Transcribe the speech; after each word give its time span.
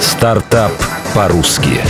Стартап 0.00 0.72
по-русски. 1.14 1.80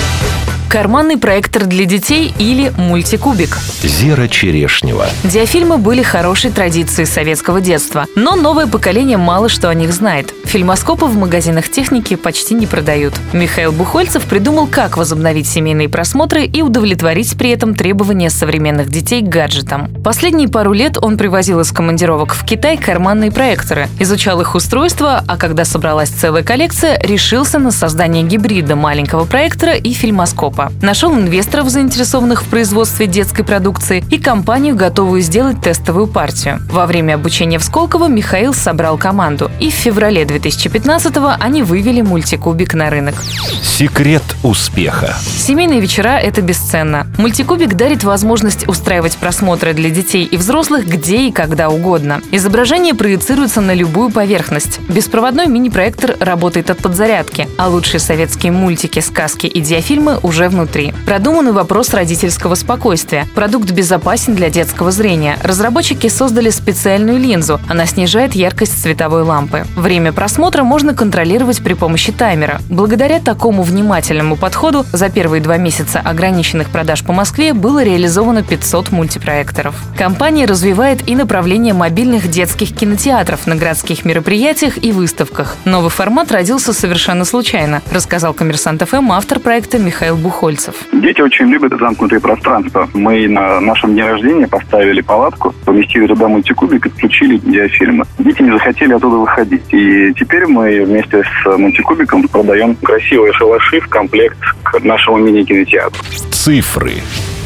Карманный 0.71 1.19
проектор 1.19 1.65
для 1.67 1.85
детей 1.85 2.33
или 2.39 2.73
мультикубик. 2.77 3.59
Зера 3.83 4.29
Черешнева. 4.29 5.07
Диафильмы 5.25 5.79
были 5.79 6.01
хорошей 6.05 6.53
традицией 6.53 7.07
советского 7.07 7.61
детства, 7.61 8.07
но 8.15 8.37
новое 8.37 8.69
поколение 8.69 9.17
мало 9.17 9.49
что 9.49 9.69
о 9.69 9.75
них 9.75 9.93
знает. 9.93 10.33
Фильмоскопы 10.45 11.07
в 11.07 11.17
магазинах 11.17 11.69
техники 11.69 12.15
почти 12.15 12.55
не 12.55 12.69
продают. 12.69 13.15
Михаил 13.33 13.73
Бухольцев 13.73 14.25
придумал, 14.27 14.69
как 14.69 14.97
возобновить 14.97 15.49
семейные 15.49 15.89
просмотры 15.89 16.45
и 16.45 16.63
удовлетворить 16.63 17.37
при 17.37 17.51
этом 17.51 17.75
требования 17.75 18.31
современных 18.31 18.91
детей 18.91 19.23
к 19.23 19.29
гаджетам. 19.29 19.93
Последние 20.05 20.49
пару 20.49 20.73
лет 20.73 20.99
он 21.03 21.19
привозил 21.19 21.59
из 21.59 21.73
командировок 21.73 22.33
в 22.33 22.45
Китай 22.45 22.77
карманные 22.77 23.33
проекторы, 23.33 23.89
изучал 23.99 24.41
их 24.41 24.55
устройство, 24.55 25.25
а 25.27 25.37
когда 25.37 25.65
собралась 25.65 26.11
целая 26.11 26.45
коллекция, 26.45 26.97
решился 27.03 27.59
на 27.59 27.73
создание 27.73 28.23
гибрида 28.23 28.77
маленького 28.77 29.25
проектора 29.25 29.75
и 29.75 29.93
фильмоскопа. 29.93 30.60
Европа. 30.61 30.73
Нашел 30.83 31.15
инвесторов, 31.15 31.69
заинтересованных 31.69 32.43
в 32.43 32.49
производстве 32.49 33.07
детской 33.07 33.45
продукции, 33.45 34.05
и 34.11 34.19
компанию, 34.19 34.75
готовую 34.75 35.21
сделать 35.23 35.61
тестовую 35.61 36.07
партию. 36.07 36.61
Во 36.71 36.87
время 36.87 37.15
обучения 37.15 37.59
в 37.59 37.65
Сколково 37.65 38.09
Михаил 38.09 38.55
собрал 38.55 38.99
команду, 38.99 39.51
и 39.61 39.71
в 39.71 39.75
феврале 39.75 40.23
2015-го 40.23 41.33
они 41.39 41.63
вывели 41.63 42.01
мультикубик 42.01 42.75
на 42.75 42.91
рынок. 42.91 43.15
Секрет 43.63 44.23
успеха. 44.43 45.15
Семейные 45.37 45.81
вечера– 45.81 46.19
это 46.23 46.43
бесценно. 46.43 47.07
Мультикубик 47.19 47.75
дарит 47.75 48.05
возможность 48.05 48.69
устраивать 48.69 49.17
просмотры 49.17 49.73
для 49.73 49.91
детей 49.91 50.25
и 50.25 50.37
взрослых 50.37 50.87
где 50.87 51.29
и 51.29 51.33
когда 51.33 51.71
угодно. 51.71 52.21
Изображение 52.33 52.95
проецируется 52.95 53.61
на 53.61 53.75
любую 53.75 54.11
поверхность. 54.11 54.81
Беспроводной 54.89 55.47
мини-проектор 55.47 56.17
работает 56.21 56.71
от 56.71 56.79
подзарядки, 56.79 57.49
а 57.57 57.69
лучшие 57.69 58.01
советские 58.01 58.53
мультики, 58.53 59.01
сказки 59.01 59.47
и 59.47 59.61
диафильмы 59.61 60.19
уже 60.23 60.50
внутри. 60.51 60.93
Продуманный 61.07 61.53
вопрос 61.53 61.95
родительского 61.95 62.55
спокойствия. 62.55 63.27
Продукт 63.35 63.71
безопасен 63.71 64.35
для 64.35 64.51
детского 64.51 64.91
зрения. 64.91 65.39
Разработчики 65.43 66.09
создали 66.09 66.51
специальную 66.51 67.19
линзу. 67.19 67.61
Она 67.69 67.87
снижает 67.87 68.35
яркость 68.35 68.83
цветовой 68.83 69.23
лампы. 69.23 69.65
Время 69.77 70.13
просмотра 70.13 70.63
можно 70.65 70.95
контролировать 70.95 71.63
при 71.63 71.75
помощи 71.75 72.13
таймера. 72.13 72.61
Благодаря 72.69 73.21
такому 73.21 73.63
внимательному 73.63 74.37
подходу 74.37 74.85
за 74.93 75.09
первые 75.09 75.41
два 75.41 75.57
месяца 75.57 76.01
ограниченных 76.01 76.69
продаж 76.69 77.03
по 77.05 77.13
Москве 77.13 77.55
было 77.55 77.83
реализовано 77.83 78.43
500 78.43 78.91
мультипроекторов. 78.91 79.75
Компания 79.97 80.47
развивает 80.47 81.09
и 81.09 81.15
направление 81.15 81.75
мобильных 81.75 82.29
детских 82.29 82.75
кинотеатров 82.75 83.47
на 83.47 83.57
городских 83.57 84.05
мероприятиях 84.05 84.83
и 84.83 84.93
выставках. 84.93 85.57
Новый 85.65 85.91
формат 85.91 86.33
родился 86.33 86.73
совершенно 86.73 87.25
случайно, 87.25 87.83
рассказал 87.93 88.35
коммерсант 88.35 88.83
ФМ 88.83 89.13
автор 89.13 89.39
проекта 89.39 89.79
Михаил 89.79 90.17
Бухарев. 90.17 90.40
Бухольцев. 90.41 90.75
Дети 90.93 91.21
очень 91.21 91.47
любят 91.49 91.79
замкнутые 91.79 92.19
пространства. 92.19 92.89
Мы 92.95 93.29
на 93.29 93.61
нашем 93.61 93.93
дне 93.93 94.07
рождения 94.07 94.49
поставили 94.49 95.03
палатку, 95.03 95.55
поместили 95.67 96.07
туда 96.07 96.29
мультикубик 96.29 96.87
и 96.87 96.89
включили 96.89 97.37
диафильмы. 97.37 98.07
Дети 98.19 98.41
не 98.41 98.51
захотели 98.51 98.95
оттуда 98.95 99.17
выходить. 99.17 99.63
И 99.71 100.15
теперь 100.15 100.47
мы 100.47 100.83
вместе 100.87 101.23
с 101.23 101.59
мультикубиком 101.59 102.27
продаем 102.27 102.75
красивые 102.77 103.35
шалаши 103.35 103.81
в 103.81 103.89
комплект 103.89 104.39
к 104.63 104.83
нашему 104.83 105.19
мини-кинотеатру. 105.19 106.03
Цифры. 106.33 106.95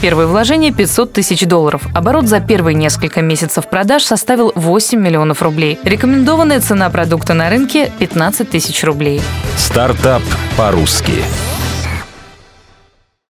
Первое 0.01 0.27
вложение 0.27 0.73
500 0.73 1.13
тысяч 1.13 1.45
долларов. 1.47 1.83
Оборот 1.95 2.29
за 2.29 2.39
первые 2.39 2.77
несколько 2.77 3.23
месяцев 3.23 3.69
продаж 3.69 4.05
составил 4.05 4.53
8 4.55 5.01
миллионов 5.01 5.43
рублей. 5.43 5.81
Рекомендованная 5.83 6.61
цена 6.61 6.91
продукта 6.91 7.35
на 7.35 7.51
рынке 7.51 7.91
15 7.99 8.49
тысяч 8.49 8.85
рублей. 8.85 9.21
Стартап 9.57 10.23
по-русски. 10.57 11.15